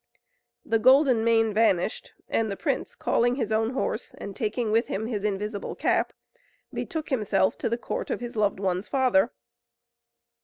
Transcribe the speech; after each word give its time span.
The 0.65 0.79
Golden 0.79 1.23
Mane 1.23 1.53
vanished, 1.53 2.13
and 2.27 2.49
the 2.49 2.57
prince, 2.57 2.95
calling 2.95 3.35
his 3.35 3.51
own 3.51 3.75
horse, 3.75 4.15
and 4.15 4.35
taking 4.35 4.71
with 4.71 4.87
him 4.87 5.05
his 5.05 5.23
invisible 5.23 5.75
cap, 5.75 6.11
betook 6.73 7.09
himself 7.11 7.55
to 7.59 7.69
the 7.69 7.77
court 7.77 8.09
of 8.09 8.19
his 8.19 8.35
loved 8.35 8.59
one's 8.59 8.87
father. 8.89 9.29